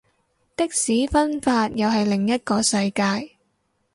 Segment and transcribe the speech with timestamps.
[0.57, 3.35] 的士分法又係另一個世界